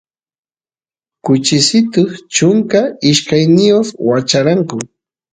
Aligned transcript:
kuchisitus 1.25 2.11
chunka 2.35 2.79
ishkayoq 3.11 3.87
wacharanku 4.09 4.75